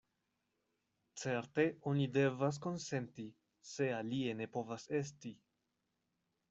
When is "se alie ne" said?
3.75-4.51